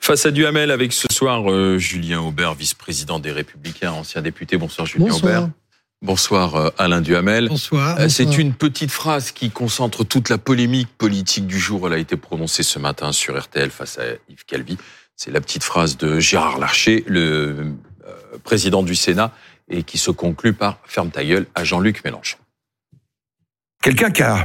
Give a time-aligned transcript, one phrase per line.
[0.00, 4.56] Face à Duhamel avec ce soir euh, Julien Aubert, vice-président des Républicains, ancien député.
[4.56, 5.42] Bonsoir Julien Bonsoir.
[5.42, 5.50] Aubert.
[6.02, 7.48] Bonsoir euh, Alain Duhamel.
[7.48, 8.00] Bonsoir.
[8.00, 11.86] Euh, C'est une petite phrase qui concentre toute la polémique politique du jour.
[11.86, 14.76] Elle a été prononcée ce matin sur RTL face à Yves Calvi.
[15.14, 17.74] C'est la petite phrase de Gérard Larcher, le
[18.42, 19.32] président du Sénat,
[19.68, 22.38] et qui se conclut par ferme ta gueule à Jean-Luc Mélenchon.
[23.82, 24.44] Quelqu'un qui a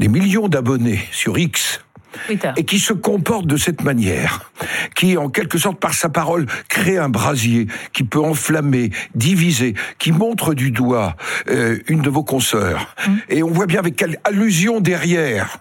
[0.00, 1.84] des millions d'abonnés sur X
[2.26, 2.50] Twitter.
[2.56, 4.50] et qui se comporte de cette manière,
[4.96, 10.10] qui en quelque sorte par sa parole crée un brasier qui peut enflammer, diviser, qui
[10.10, 11.16] montre du doigt
[11.48, 12.96] euh, une de vos consoeurs,
[13.28, 15.58] et on voit bien avec quelle allusion derrière,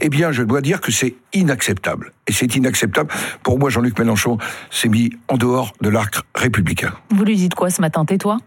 [0.00, 2.10] eh bien je dois dire que c'est inacceptable.
[2.26, 3.12] Et c'est inacceptable.
[3.44, 4.38] Pour moi, Jean-Luc Mélenchon
[4.72, 6.92] s'est mis en dehors de l'arc républicain.
[7.10, 8.04] Vous lui dites quoi ce matin?
[8.04, 8.38] Tais-toi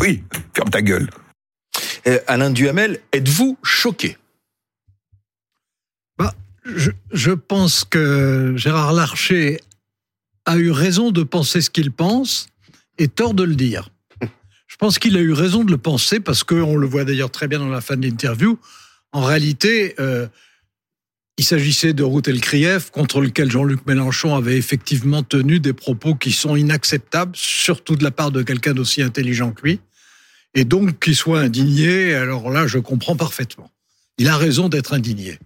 [0.00, 1.10] Oui, ferme ta gueule.
[2.06, 4.18] Euh, Alain Duhamel, êtes-vous choqué?
[6.18, 9.60] Bah, je, pense que Gérard Larcher
[10.44, 12.48] a eu raison de penser ce qu'il pense
[12.98, 13.88] et tort de le dire.
[14.66, 17.48] Je pense qu'il a eu raison de le penser parce qu'on le voit d'ailleurs très
[17.48, 18.58] bien dans la fin de l'interview.
[19.12, 20.26] En réalité, euh,
[21.38, 26.32] il s'agissait de Routel Krief, contre lequel Jean-Luc Mélenchon avait effectivement tenu des propos qui
[26.32, 29.80] sont inacceptables, surtout de la part de quelqu'un d'aussi intelligent que lui.
[30.54, 33.70] Et donc, qu'il soit indigné, alors là, je comprends parfaitement.
[34.18, 35.38] Il a raison d'être indigné.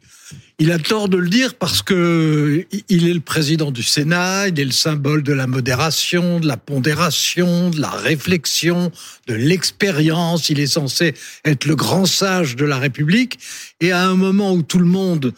[0.58, 4.60] Il a tort de le dire parce que il est le président du Sénat, il
[4.60, 8.90] est le symbole de la modération, de la pondération, de la réflexion,
[9.26, 10.50] de l'expérience.
[10.50, 11.14] Il est censé
[11.44, 13.38] être le grand sage de la République.
[13.80, 15.32] Et à un moment où tout le monde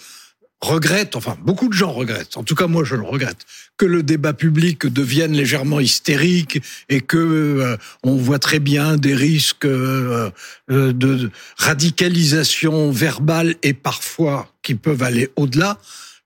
[0.61, 3.47] regrette, enfin beaucoup de gens regrettent, en tout cas moi je le regrette,
[3.81, 9.15] que le débat public devienne légèrement hystérique et que euh, on voit très bien des
[9.15, 10.31] risques euh,
[10.71, 15.79] euh, de radicalisation verbale et parfois qui peuvent aller au-delà.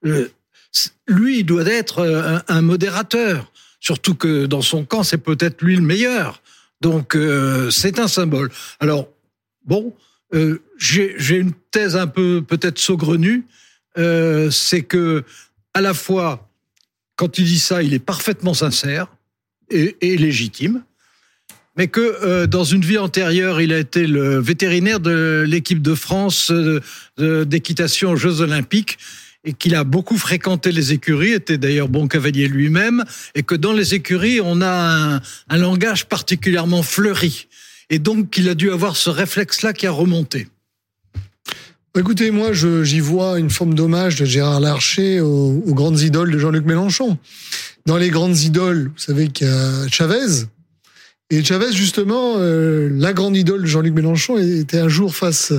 [0.05, 0.27] Euh,
[1.07, 5.61] lui, il doit être euh, un, un modérateur, surtout que dans son camp, c'est peut-être
[5.61, 6.41] lui le meilleur.
[6.81, 7.17] Donc
[7.71, 8.51] c'est un symbole.
[8.81, 9.07] Alors
[9.65, 9.95] bon,
[10.77, 13.45] j'ai une thèse un peu peut-être saugrenue,
[13.95, 15.23] c'est que
[15.73, 16.44] à la fois
[17.15, 19.07] quand il dit ça, il est parfaitement sincère
[19.69, 20.83] et, et légitime,
[21.77, 25.95] mais que euh, dans une vie antérieure, il a été le vétérinaire de l'équipe de
[25.95, 28.97] France euh, d'équitation aux Jeux Olympiques
[29.43, 33.03] et qu'il a beaucoup fréquenté les écuries, était d'ailleurs bon cavalier lui-même,
[33.35, 37.47] et que dans les écuries, on a un, un langage particulièrement fleuri.
[37.91, 40.47] Et donc qu'il a dû avoir ce réflexe-là qui a remonté.
[41.97, 46.37] Écoutez, moi, j'y vois une forme d'hommage de Gérard Larcher aux, aux grandes idoles de
[46.37, 47.17] Jean-Luc Mélenchon.
[47.85, 50.43] Dans les grandes idoles, vous savez qu'il y a Chavez.
[51.29, 55.53] Et Chavez, justement, euh, la grande idole de Jean-Luc Mélenchon était un jour face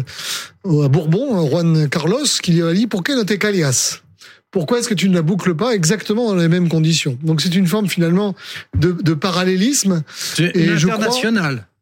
[0.62, 4.00] au- à Bourbon, à Juan Carlos, qui lui a dit Pourquoi ne te calias
[4.52, 7.18] pourquoi est-ce que tu ne la boucles pas exactement dans les mêmes conditions?
[7.22, 8.34] Donc c'est une forme finalement
[8.78, 10.02] de, de parallélisme.
[10.34, 10.78] C'est Et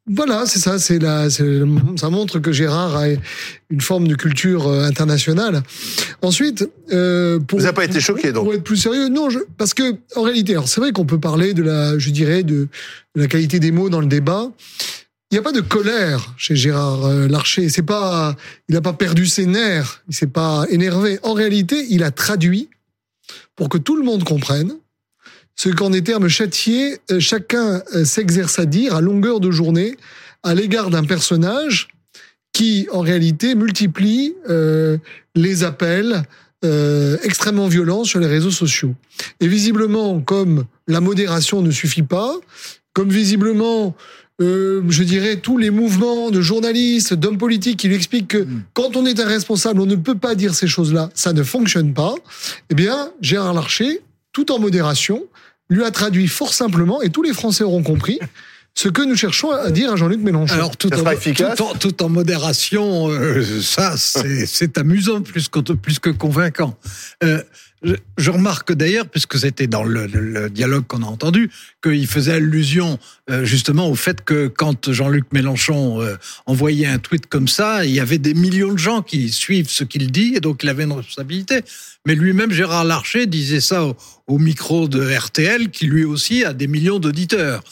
[0.06, 0.78] Voilà, c'est ça.
[0.78, 1.62] C'est la, c'est-
[1.97, 3.06] ça montre que Gérard a
[3.70, 5.62] une forme de culture euh, internationale.
[6.20, 9.38] Ensuite, euh, pour Vous n'avez pas été choqué, donc pour être plus sérieux, non, je,
[9.56, 12.69] parce que en réalité, alors c'est vrai qu'on peut parler de la, je dirais, de,
[13.16, 14.50] de la qualité des mots dans le débat.
[15.31, 17.70] Il n'y a pas de colère chez Gérard euh, Larcher.
[17.70, 18.37] C'est pas,
[18.69, 20.03] il n'a pas perdu ses nerfs.
[20.09, 21.19] Il s'est pas énervé.
[21.22, 22.69] En réalité, il a traduit
[23.56, 24.75] pour que tout le monde comprenne
[25.56, 29.97] ce qu'en des termes châtiés, euh, chacun euh, s'exerce à dire à longueur de journée
[30.42, 31.88] à l'égard d'un personnage
[32.53, 34.97] qui, en réalité, multiplie euh,
[35.34, 36.22] les appels
[36.64, 38.94] euh, extrêmement violents sur les réseaux sociaux.
[39.41, 42.37] Et visiblement, comme la modération ne suffit pas,
[42.94, 43.94] comme visiblement,
[44.41, 48.97] euh, je dirais, tous les mouvements de journalistes, d'hommes politiques qui lui expliquent que quand
[48.97, 52.14] on est un responsable, on ne peut pas dire ces choses-là, ça ne fonctionne pas,
[52.70, 54.00] eh bien, Gérard Larcher,
[54.34, 55.24] tout en modération,
[55.70, 58.18] lui a traduit fort simplement, et tous les Français auront compris,
[58.74, 60.54] ce que nous cherchons à dire à Jean-Luc Mélenchon.
[60.54, 65.22] Alors tout en, sera efficace tout en, tout en modération, euh, ça c'est c'est amusant
[65.22, 66.76] plus que plus que convaincant.
[67.22, 67.42] Euh,
[68.19, 71.50] je, remarque d'ailleurs, puisque c'était dans le, dialogue qu'on a entendu,
[71.82, 72.98] qu'il faisait allusion
[73.31, 76.16] euh, justement au fait que quand Jean-Luc Mélenchon euh,
[76.46, 79.84] envoyait un tweet comme ça, il y avait des millions de gens qui suivent ce
[79.84, 81.60] qu'il dit, et donc il avait une responsabilité.
[82.06, 83.96] Mais lui-même, Gérard Larcher, disait ça au,
[84.26, 87.62] au micro de RTL, qui lui aussi a des millions d'auditeurs.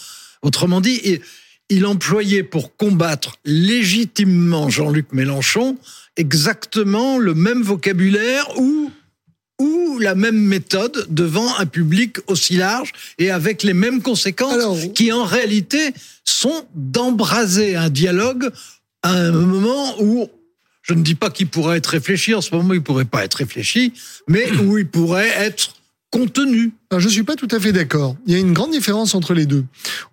[0.42, 1.20] Autrement dit, il,
[1.68, 5.78] il employait pour combattre légitimement Jean-Luc Mélenchon
[6.16, 8.90] exactement le même vocabulaire ou
[9.62, 14.76] ou la même méthode devant un public aussi large et avec les mêmes conséquences Alors-
[14.94, 15.92] qui en réalité
[16.24, 18.50] sont d'embraser un dialogue
[19.02, 20.28] à un moment où
[20.84, 22.34] Je ne dis pas qu'il pourrait être réfléchi.
[22.34, 23.92] En ce moment, il pourrait pas être réfléchi,
[24.26, 25.76] mais où il pourrait être
[26.12, 26.72] contenu.
[26.90, 28.16] Alors, je suis pas tout à fait d'accord.
[28.26, 29.64] Il y a une grande différence entre les deux.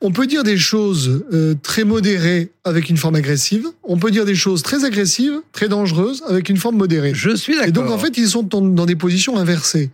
[0.02, 3.68] On peut dire des choses euh, très modérées avec une forme agressive.
[3.84, 7.12] On peut dire des choses très agressives, très dangereuses avec une forme modérée.
[7.14, 7.68] Je suis d'accord.
[7.68, 9.92] Et donc, en fait, ils sont dans dans des positions inversées.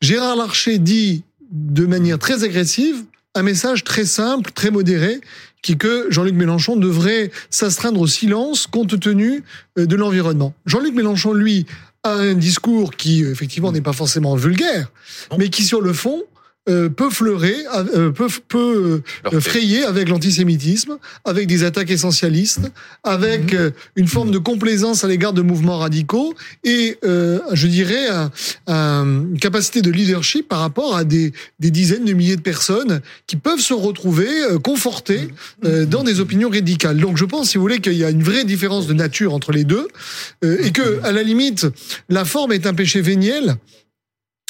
[0.00, 3.04] Gérard Larcher dit de manière très agressive
[3.34, 5.20] un message très simple, très modéré,
[5.62, 9.42] qui est que Jean-Luc Mélenchon devrait s'astreindre au silence compte tenu
[9.78, 10.54] euh, de l'environnement.
[10.66, 11.66] Jean-Luc Mélenchon, lui,
[12.04, 14.90] a un discours qui, effectivement, n'est pas forcément vulgaire,
[15.36, 16.24] mais qui, sur le fond,
[16.68, 17.54] euh, peut fleurer,
[17.94, 22.70] euh, peut, peut euh, frayer avec l'antisémitisme, avec des attaques essentialistes,
[23.04, 26.34] avec euh, une forme de complaisance à l'égard de mouvements radicaux
[26.64, 28.30] et, je dirais, un-
[28.66, 33.00] un- une capacité de leadership par rapport à des, des dizaines de milliers de personnes
[33.26, 34.28] qui peuvent se retrouver
[34.62, 35.28] confortées
[35.64, 36.98] euh, dans des opinions radicales.
[36.98, 39.52] Donc je pense, si vous voulez, qu'il y a une vraie différence de nature entre
[39.52, 39.88] les deux
[40.42, 41.66] et que, à la limite,
[42.08, 43.56] la forme est un péché véniel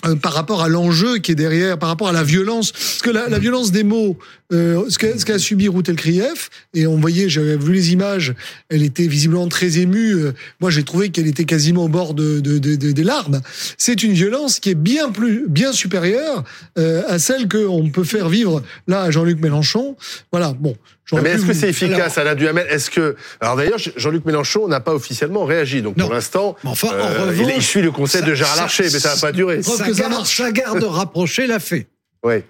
[0.07, 3.11] euh, par rapport à l'enjeu qui est derrière, par rapport à la violence, parce que
[3.11, 4.17] la, la violence des mots,
[4.53, 8.35] euh, ce qu'a ce qu'a subi Ruth Elkrief, et on voyait, j'avais vu les images,
[8.71, 10.15] elle était visiblement très émue.
[10.15, 13.41] euh, moi, j'ai trouvé qu'elle était quasiment au bord de, de, de- de- des larmes.
[13.77, 16.45] C'est une violence qui est bien plus, bien supérieure
[16.79, 19.97] euh, à celle qu'on peut faire vivre là à Jean-Luc Mélenchon.
[20.33, 20.55] Voilà.
[20.59, 20.77] Bon.
[21.13, 22.67] Mais est-ce que c'est efficace, Alain Duhamel?
[22.69, 26.05] Est-ce que alors d'ailleurs Jean-Luc Mélenchon n'a pas officiellement réagi, donc Non.
[26.05, 28.61] pour l'instant, Mais enfin, en euh, revanche, il, il suit le conseil de Gérard ça-
[28.61, 29.63] Larcher, mais ça va pas durer.
[29.63, 31.87] Ça garde, garde rapprochée l'a fait.
[32.23, 32.45] Ouais.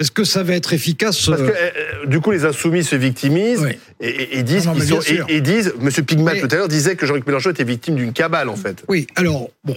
[0.00, 1.70] Est-ce que ça va être efficace Parce que euh,
[2.04, 3.78] euh, du coup, les insoumis se victimisent Oui.
[4.00, 5.72] et, et- et disent Non, non, sont et, disent.
[5.80, 8.54] Monsieur Pigmal Mais- tout à l'heure disait que Jean-Luc Mélenchon était victime d'une cabale en
[8.56, 8.84] fait.
[8.88, 9.76] Oui, alors, bon,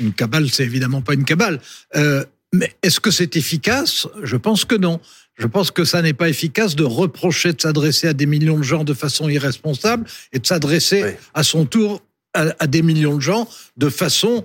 [0.00, 1.60] une cabale, c'est évidemment pas une cabale.
[1.96, 2.24] Euh,
[2.54, 4.06] mais est-ce que c'est efficace?
[4.22, 5.00] Je pense que non.
[5.38, 8.64] Je pense que ça n'est pas efficace de reprocher de s'adresser à des millions de
[8.64, 11.10] gens de façon irresponsable et de s'adresser Oui.
[11.34, 12.00] à son tour
[12.34, 14.44] à, à des millions de gens de façon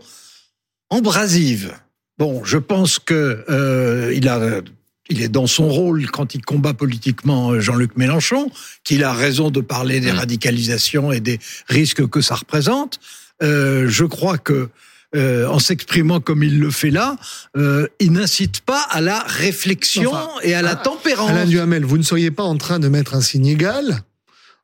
[0.90, 1.74] embrasive.
[2.18, 4.62] Bon, je pense que euh, il a.
[5.10, 8.50] Il est dans son rôle quand il combat politiquement euh, Jean-Luc Mélenchon,
[8.84, 13.00] qu'il a raison de parler des radicalisations et des risques que ça représente.
[13.42, 14.70] Euh, je crois que
[15.16, 17.18] euh, en s'exprimant comme il le fait là,
[17.58, 21.30] euh, il n'incite pas à la réflexion Enfin, et à la Alain- tempérance.
[21.30, 24.00] Alain Duhamel, vous ne seriez pas en train de mettre un signe égal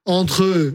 [0.05, 0.73] entre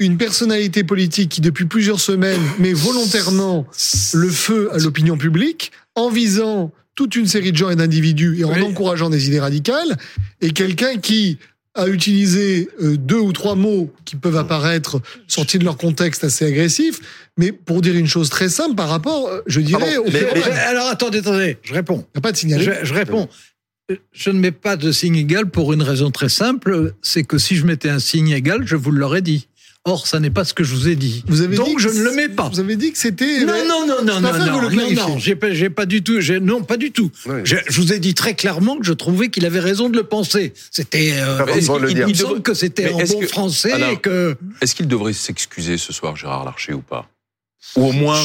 [0.00, 3.66] une personnalité politique qui, depuis plusieurs semaines, met volontairement
[4.14, 8.44] le feu à l'opinion publique en visant toute une série de gens et d'individus et
[8.44, 8.60] en Oui.
[8.60, 9.96] encourageant des idées radicales,
[10.40, 11.38] et quelqu'un qui
[11.76, 16.44] a utilisé euh, deux ou trois mots qui peuvent apparaître sortis de leur contexte assez
[16.44, 16.98] agressifs,
[17.36, 20.42] mais pour dire une chose très simple par rapport, euh, je dirais, au mais- phénomène.
[20.44, 22.04] mais- Il n'y Alors attendez, attendez, je réponds.
[22.16, 22.60] a pas de signal.
[22.60, 23.28] Je, je réponds.
[24.12, 27.54] Je ne mets pas de signe égal pour une raison très simple, c'est que si
[27.54, 29.46] je mettais un signe égal, je vous l'aurais dit.
[29.88, 31.24] Or, ça n'est pas ce que je vous ai dit.
[31.26, 32.48] Vous avez dit Donc, que je ne le mets pas.
[32.50, 33.40] Vous avez dit que c'était.
[33.44, 36.40] Non, non, non, non, non, non, non, non, j'ai pas, j'ai pas du tout, j'ai-
[36.40, 37.10] non, pas du tout.
[37.26, 37.40] Oui.
[37.44, 40.04] Je, je vous ai dit très clairement que je trouvais qu'il avait raison de le
[40.04, 40.52] penser.
[40.70, 44.74] C'était, euh, il me semble que c'était en bon que- français Alors, et que Est-ce
[44.74, 47.08] qu'il devrait s'excuser ce soir, Gérard Larcher, ou pas?
[47.76, 48.18] Ou au moins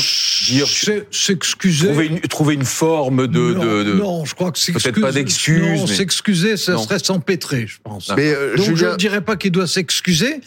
[0.46, 0.68] dire
[1.12, 1.88] s'excuser.
[1.88, 4.92] trouver une, trouver une forme de, non, de, de- non, je crois que s'excuser.
[4.92, 6.84] Peut-être pas mais- s'excuser, ce Non.
[6.84, 8.10] serait s'empêtrer, je pense.
[8.16, 10.40] Mais euh, Donc, je ne dirais pas qu'il doit s'excuser.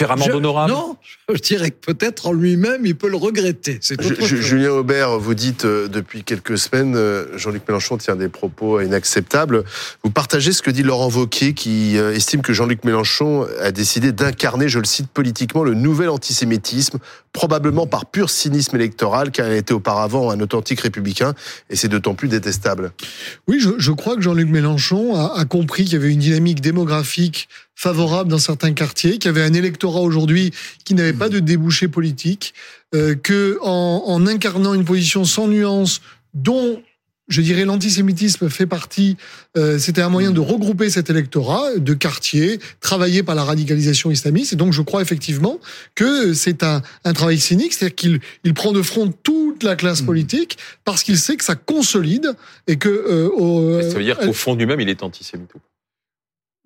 [0.00, 0.96] Faire amende Je- honorable Non,
[1.32, 3.78] je dirais que peut-être en lui-même, il peut le regretter.
[3.80, 4.40] C'est Ju- autre Ju- chose.
[4.46, 9.64] Julien Aubert, vous dites euh, depuis quelques semaines, euh, Jean-Luc Mélenchon tient des propos inacceptables.
[10.02, 14.12] Vous partagez ce que dit Laurent Wauquiez, qui euh, estime que Jean-Luc Mélenchon a décidé
[14.12, 16.98] d'incarner, je le cite politiquement, le nouvel antisémitisme,
[17.32, 21.34] probablement par pur cynisme électoral, car il a été auparavant un authentique républicain,
[21.68, 22.92] et c'est d'autant plus détestable.
[23.46, 26.60] Oui, je, je crois que Jean-Luc Mélenchon a, a compris qu'il y avait une dynamique
[26.60, 27.48] démographique
[27.84, 30.50] favorable dans certains quartiers, qu'il y avait un électorat aujourd'hui
[30.84, 32.52] qui n'avait pas de débouché politique,
[32.94, 36.02] euh, que en, en incarnant une position sans nuance,
[36.34, 36.82] dont
[37.28, 39.16] je dirais l'antisémitisme fait partie,
[39.56, 44.52] euh, c'était un moyen de regrouper cet électorat de quartiers travaillé par la radicalisation islamiste.
[44.52, 45.58] Et donc je crois effectivement
[45.94, 50.02] que c'est un, un travail cynique, c'est-à-dire qu'il il prend de front toute la classe
[50.02, 52.34] politique parce qu'il sait que ça consolide
[52.66, 55.50] et que euh, au- Ça veut dire euh, qu'au fond du même, il est antisémite.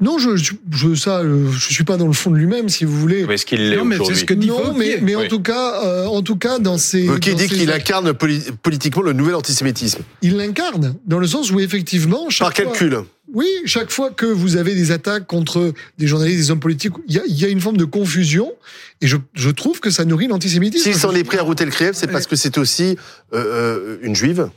[0.00, 2.84] Non, je, je, je- ça, euh, je suis pas dans le fond de lui-même, si
[2.84, 3.24] vous voulez.
[3.26, 5.26] Mais Est-ce qu'il l'est Non, mais c'est aujourd'hui ce que dit non, mais, mais en
[5.28, 9.02] tout cas, euh, en tout cas, dans ces, Wauquiez dans dit qu'il incarne poli- politiquement
[9.02, 10.02] le nouvel antisémitisme.
[10.20, 12.98] il l'incarne dans le sens où effectivement, chaque Par fois- calcul.
[13.32, 17.14] Oui, chaque fois que vous avez des attaques contre des journalistes, des hommes politiques, il
[17.14, 18.52] y a, il y a une forme de confusion,
[19.00, 20.84] et je, je trouve que ça nourrit l'antisémitisme.
[20.84, 22.96] S'il s'en est pris à Routel Krief, c'est parce que c'est aussi
[23.32, 24.48] euh, euh, une juive.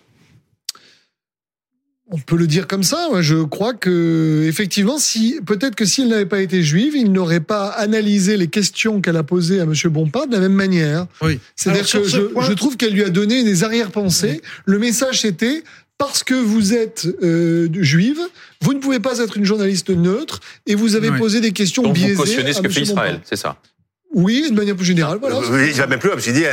[2.09, 3.07] On peut le dire comme ça.
[3.09, 7.41] Moi, je crois que effectivement, si peut-être que s'il n'avait pas été juive, il n'aurait
[7.41, 11.07] pas analysé les questions qu'elle a posées à Monsieur Bompard de la même manière.
[11.21, 11.39] Oui.
[11.57, 14.41] C'est-à-dire que ce je, point- je trouve qu'elle lui a donné des arrière-pensées.
[14.65, 15.63] Le message c'était
[15.97, 18.19] parce que vous êtes euh, juive,
[18.61, 21.17] vous ne pouvez pas être une journaliste neutre et vous avez Oui.
[21.17, 22.15] posé des questions Donc vous biaisées.
[22.15, 23.57] cautionnez ce à que fait Monsieur Israël, c'est ça
[24.13, 25.17] Oui, de manière plus générale.
[25.19, 25.37] Voilà.
[25.51, 26.43] Oui, il va même plus loin, parce qu'il dit,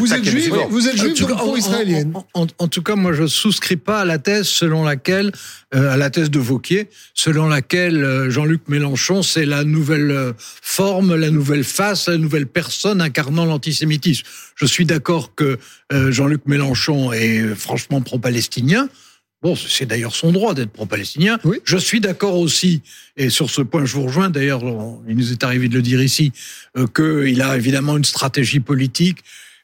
[0.00, 2.12] vous êtes juif, vous êtes En juif en- israélienne.
[2.14, 5.32] En, en- en tout cas, moi, je souscris pas à la thèse selon laquelle,
[5.74, 10.32] euh, à la thèse de Vauquier, selon laquelle euh, Jean-Luc Mélenchon, c'est la nouvelle euh,
[10.38, 14.24] forme, la nouvelle face, la nouvelle personne incarnant l'antisémitisme.
[14.56, 15.56] Je suis d'accord que
[15.92, 18.88] euh, Jean-Luc Mélenchon est franchement pro-palestinien.
[19.40, 21.38] Bon, c'est d'ailleurs son droit d'être pro-palestinien.
[21.44, 21.58] Oui.
[21.64, 22.82] Je suis d'accord aussi,
[23.16, 24.62] et sur ce point je vous rejoins, d'ailleurs
[25.06, 26.32] il nous est arrivé de le dire ici,
[26.76, 29.18] euh, qu'il a évidemment une stratégie politique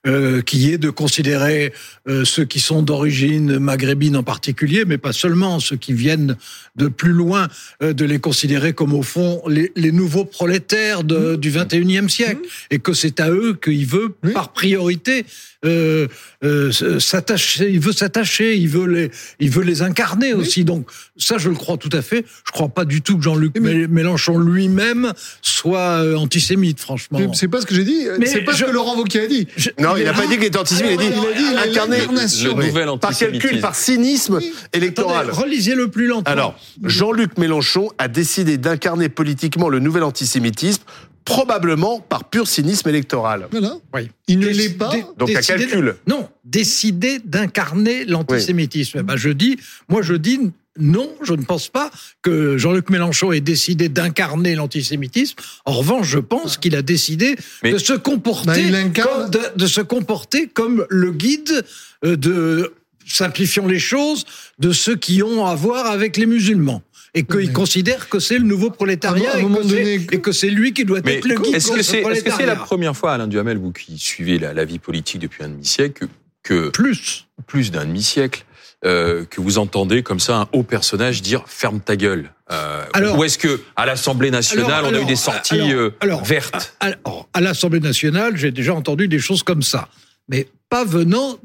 [0.06, 1.72] euh, qui est de considérer
[2.08, 6.36] euh, ceux qui sont d'origine maghrébine en particulier, mais pas seulement, ceux qui viennent
[6.76, 7.48] de plus loin,
[7.82, 12.42] euh, de les considérer comme au fond les, les nouveaux prolétaires de- du 21e siècle,
[12.70, 15.24] et que c'est à eux qu'il veut, par priorité,
[15.64, 16.08] euh,
[16.44, 16.70] euh,
[17.00, 17.70] s'attacher.
[17.70, 20.64] Il veut s'attacher, il veut les, il veut les incarner aussi.
[20.64, 22.26] Donc ça, je le crois tout à fait.
[22.46, 27.18] Je crois pas du tout que Jean-Luc mais- Mélenchon lui-même soit euh, antisémite, franchement.
[27.32, 28.06] C'est pas ce que j'ai dit.
[28.26, 29.46] C'est pas je- ce que Laurent Wauquiez a dit.
[29.56, 31.44] Je- Non, il n'a pas dit qu'il était antisémite, il a dit, Il a dit,
[31.52, 31.98] il a incarné.
[32.00, 34.52] Le par calcul, par cynisme Oui.
[34.72, 35.28] électoral.
[35.30, 36.30] Attendez, relisez-le plus lentement.
[36.32, 40.82] Alors, Jean-Luc Mélenchon a décidé d'incarner politiquement le nouvel antisémitisme,
[41.24, 43.48] probablement par pur cynisme électoral.
[43.50, 43.74] Voilà.
[43.94, 44.10] Oui.
[44.28, 44.90] Il ne l'est pas.
[45.18, 45.96] Donc, à décider- calcul.
[46.06, 49.02] Non, décider d'incarner l'antisémitisme.
[49.02, 49.58] Ben, je dis,
[49.88, 50.38] moi je dis
[50.78, 51.90] non, je ne pense pas
[52.22, 55.36] que Jean-Luc Mélenchon ait décidé d'incarner l'antisémitisme.
[55.64, 59.22] En revanche, je pense qu'il a décidé Mais- de se comporter Ben, l'incarne.
[59.22, 61.64] comme, de, de se comporter comme le guide
[62.04, 62.72] euh, de
[63.06, 64.24] simplifions les choses
[64.58, 66.82] de ceux qui ont à voir avec les musulmans.
[67.16, 69.68] Et qu'il mais- considère que c'est le nouveau prolétariat À un et, moment que c'est-
[69.68, 72.00] donné- et que c'est lui qui doit Mais être le guide est-ce que ce c'est
[72.00, 75.20] est -ce c'est la première fois, Alain Duhamel, vous qui suivez la, la vie politique
[75.20, 76.12] depuis un demi-siècle, que,
[76.44, 77.26] que Plus.
[77.48, 78.44] plus d'un demi-siècle,
[78.84, 83.18] euh, que vous entendez comme ça un haut personnage dire ferme ta gueule euh, Alors-
[83.18, 86.24] Ou est-ce que à l'Assemblée nationale Alors, on a eu des sorties alors, euh, alors,
[86.24, 86.76] vertes?
[86.80, 89.88] Alors, à l'Assemblée nationale, j'ai déjà entendu des choses comme ça,
[90.28, 91.38] mais pas venant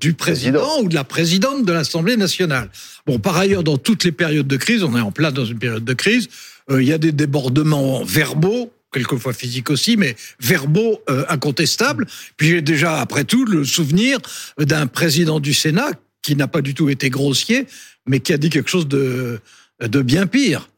[0.00, 0.82] du président, Président.
[0.84, 2.70] ou de la présidente de l'Assemblée nationale.
[3.06, 5.58] Bon, par ailleurs, dans toutes les périodes de crise, on est en plein dans une
[5.58, 6.28] période de crise,
[6.70, 12.06] euh, il y a des débordements verbaux, quelquefois physiques aussi, mais verbaux euh, incontestables.
[12.36, 14.18] Puis j'ai déjà, après tout, le souvenir
[14.58, 15.90] d'un président du Sénat
[16.22, 17.66] qui n'a pas du tout été grossier,
[18.06, 19.40] mais qui a dit quelque chose de,
[19.80, 20.68] de bien pire.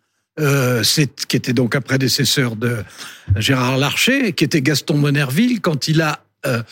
[0.41, 2.85] Euh, c'est qui était donc un prédécesseur de
[3.37, 6.63] Gérard Larcher, qui était Gaston Monerville, quand il a euh,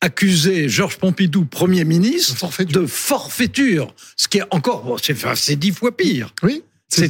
[0.00, 2.80] accusé Georges Pompidou, Premier ministre, De forfaiture.
[2.82, 3.94] de forfaiture.
[4.16, 6.32] Ce qui est encore, bon, c'est c'est dix fois pire.
[6.42, 6.62] Oui.
[6.94, 7.08] C'est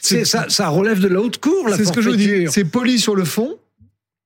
[0.00, 2.46] c'est- ça, ça relève de la haute cour, la C'est ce que je dis.
[2.50, 3.56] C'est poli sur le fond,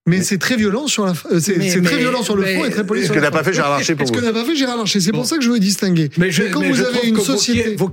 [0.06, 1.12] mais c'est très violent sur la.
[1.30, 3.26] euh, C'est très mais- violent sur le fond et très poli Ce sur que la
[3.26, 4.20] n'a pas fait Gérard Larcher pour Ce vous.
[4.20, 5.00] que n'a pas fait Gérard Larcher?
[5.00, 5.18] C'est Bon.
[5.18, 6.08] pour ça que je veux distinguer.
[6.16, 7.76] Mais, je, quand mais vous je avez une que société.
[7.76, 7.92] Quand,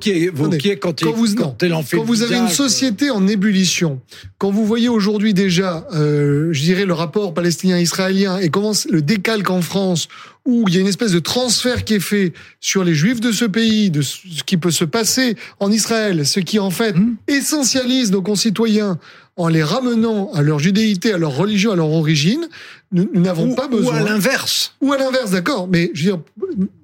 [2.04, 4.00] vous- avez une société en ébullition,
[4.38, 9.50] quand vous voyez aujourd'hui déjà, euh, je dirais, le rapport palestinien-israélien et comment le décalque
[9.50, 10.08] en France,
[10.46, 13.32] où il y a une espèce de transfert qui est fait sur les juifs de
[13.32, 17.16] ce pays, de ce qui peut se passer en Israël, ce qui en fait Hmm.
[17.28, 19.00] essentialise nos concitoyens
[19.38, 22.48] en les ramenant à leur judéité, à leur religion, à leur origine,
[22.92, 23.96] nous n'avons ou, pas ou besoin.
[23.96, 24.74] à l'inverse.
[24.82, 25.68] Ou à l'inverse, d'accord.
[25.68, 26.20] Mais je veux dire,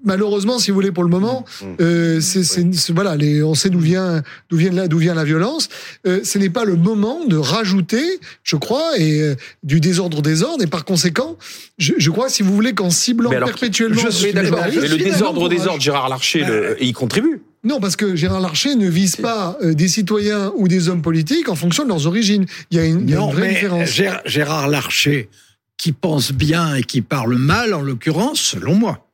[0.04, 1.66] malheureusement, si vous voulez, pour le moment, Mm.
[1.82, 5.70] euh, c'est, voilà, les, on sait d'où vient, d'où vient la, d'où vient la violence.
[6.08, 10.64] Euh, ce n'est pas le moment de rajouter, je crois, et euh, du désordre désordre.
[10.64, 11.38] Et par conséquent,
[11.78, 14.60] je, je crois, si vous voulez, qu'en ciblant Mais alors, perpétuellement, je suis Mais d'accord.
[14.60, 15.82] bah, je Mais le désordre désordre.
[15.82, 17.42] Gérard Larcher, le- et il contribue.
[17.64, 21.54] Non, parce que Gérard Larcher ne vise pas des citoyens ou des hommes politiques en
[21.56, 22.46] fonction de leurs origines.
[22.72, 23.88] Il y a une, il y a Non, une vraie mais différence.
[23.90, 25.30] Gérard, Gérard Larcher,
[25.82, 29.10] qui pense bien et qui parle mal, en l'occurrence, selon moi.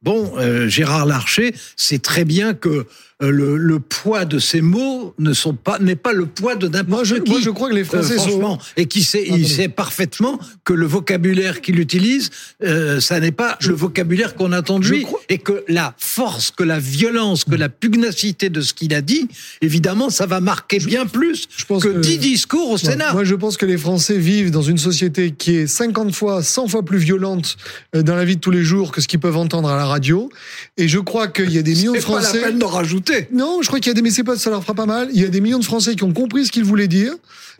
[0.00, 2.86] Bon, euh, Gérard Larcher sait très bien que
[3.20, 7.04] le, le poids de ses mots ne sont pas n'est pas le poids de n'importe
[7.24, 7.30] qui.
[7.30, 8.28] moi, je crois que les Euh, Français sont.
[8.28, 12.28] franchement, et qui sait, il sait parfaitement que le vocabulaire qu'il utilise,
[12.62, 16.50] euh, ça n'est pas le vocabulaire qu'on attend de lui, crois- et que la force,
[16.50, 19.28] que la violence, que la pugnacité de ce qu'il a dit,
[19.62, 23.14] évidemment, ça va marquer bien plus je pense que que- dix discours au Sénat.
[23.14, 26.68] Moi, je pense que les Français vivent dans une société qui est 50 fois, 100
[26.68, 27.56] fois plus violente
[27.94, 29.86] euh, dans la vie de tous les jours que ce qu'ils peuvent entendre à la
[29.86, 30.28] radio.
[30.76, 32.40] Et je crois qu'il y a des millions de C'est pas la Français.
[32.42, 33.05] peine d'en rajouter.
[33.32, 35.08] Non, je crois qu'il y a des, mais c'est pas, ça leur fera pas mal.
[35.12, 37.12] Il y a des millions de Français qui ont compris ce qu'il voulait dire.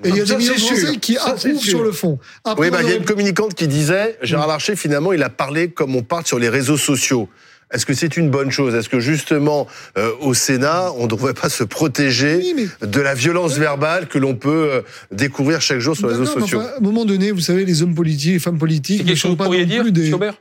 [0.05, 0.77] Et il y a Ça, des millions de sûr.
[0.77, 2.19] Français qui Ça, approuvent sur le fond.
[2.45, 5.31] Après, Oui, bah, il y a une communicante qui disait Gérard Larcher, finalement, il a
[5.31, 7.29] parlé comme on parle sur les réseaux sociaux.
[7.73, 8.75] Est-ce que c'est une bonne chose?
[8.77, 9.67] Est-ce que justement,
[9.99, 14.07] euh, au Sénat, on ne devrait pas se protéger Oui, mais- de la violence verbale
[14.07, 16.61] que l'on peut euh, découvrir chaque jour sur les réseaux mais sociaux?
[16.61, 19.29] enfin, à un moment donné, vous savez, les hommes politiques, les femmes politiques, ne sont
[19.29, 20.11] que vous pas pourriez non dire, plus des.
[20.11, 20.35] Chaubert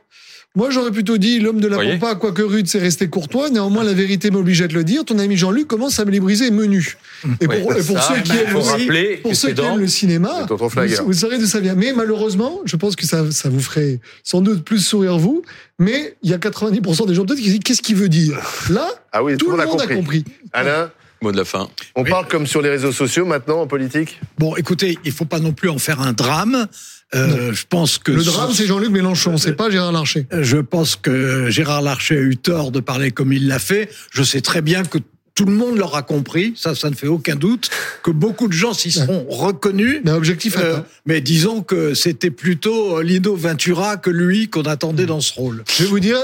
[0.56, 3.50] Moi, j'aurais plutôt dit l'homme de la Voyez pampa, quoique rude, c'est resté courtois.
[3.50, 5.04] Néanmoins, la vérité m'oblige à te le dire.
[5.04, 6.96] Ton ami Jean-Luc commence à me les briser menus.
[7.40, 8.86] Et pour, Ouais, et pour ça, ceux qui aiment aussi-
[9.22, 11.74] pour ceux qui le cinéma, vous, vous saurez d'où ça vient.
[11.74, 15.42] Mais malheureusement, je pense que ça, ça vous ferait sans doute plus sourire vous.
[15.78, 18.38] Mais il y a 90% des gens peut-être qui disent qu'est-ce qu'il veut dire?
[18.70, 20.24] Là, Ah oui, tout le monde a compris.
[20.54, 20.90] Alain,
[21.22, 21.68] Mot de la fin.
[21.94, 24.20] on parle comme sur les réseaux sociaux maintenant en politique?
[24.38, 26.66] Bon, écoutez, il faut pas non plus en faire un drame.
[27.14, 30.26] Euh, je pense que Le drame, c'est Jean-Luc Mélenchon, c'est pas Gérard Larcher.
[30.32, 33.88] Je pense que Gérard Larcher a eu tort de parler comme il l'a fait.
[34.10, 34.98] Je sais très bien que
[35.36, 37.68] tout le monde l'aura compris, ça, ça ne fait aucun doute,
[38.02, 40.00] que beaucoup de gens s'y seront reconnus.
[40.02, 45.20] Mais objectif Euh, mais disons que c'était plutôt Lino Ventura que lui qu'on attendait dans
[45.20, 45.62] ce rôle.
[45.76, 46.18] Je vais vous dire,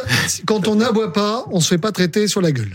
[0.47, 2.75] quand on n'aboie pas, on se fait pas traiter sur la gueule.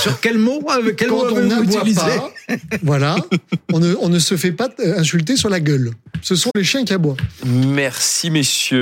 [0.00, 2.32] Sur quel mot euh, Quel mot Quand on utilisé pas,
[2.82, 3.16] voilà,
[3.72, 5.90] on ne, on ne se fait pas insulter sur la gueule.
[6.20, 7.16] Ce sont les chiens qui aboient.
[7.44, 8.80] Merci, messieurs.